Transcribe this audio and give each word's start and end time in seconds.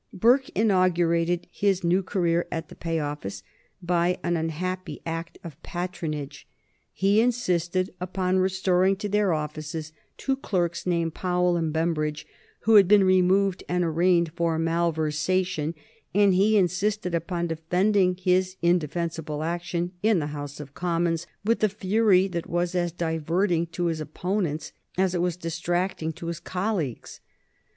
Burke 0.11 0.49
inaugurated 0.55 1.45
his 1.51 1.83
new 1.83 2.01
career 2.01 2.47
at 2.51 2.69
the 2.69 2.75
Pay 2.75 2.97
Office 2.97 3.43
by 3.83 4.17
an 4.23 4.35
unhappy 4.35 4.99
act 5.05 5.37
of 5.43 5.61
patronage. 5.61 6.47
He 6.91 7.21
insisted 7.21 7.93
upon 8.01 8.39
restoring 8.39 8.95
to 8.95 9.07
their 9.07 9.31
offices 9.31 9.93
two 10.17 10.37
clerks, 10.37 10.87
named 10.87 11.13
Powell 11.13 11.55
and 11.55 11.71
Bembridge, 11.71 12.25
who 12.61 12.77
had 12.77 12.87
been 12.87 13.03
removed 13.03 13.63
and 13.69 13.83
arraigned 13.83 14.31
for 14.33 14.57
malversation, 14.57 15.75
and 16.15 16.33
he 16.33 16.57
insisted 16.57 17.13
upon 17.13 17.45
defending 17.45 18.15
his 18.15 18.57
indefensible 18.63 19.43
action 19.43 19.91
in 20.01 20.17
the 20.17 20.33
House 20.33 20.59
of 20.59 20.73
Commons 20.73 21.27
with 21.45 21.63
a 21.63 21.69
fury 21.69 22.27
that 22.27 22.49
was 22.49 22.73
as 22.73 22.91
diverting 22.91 23.67
to 23.67 23.85
his 23.85 24.01
opponents 24.01 24.71
as 24.97 25.13
it 25.13 25.21
was 25.21 25.37
distracting 25.37 26.11
to 26.13 26.25
his 26.25 26.39
colleagues. 26.39 27.19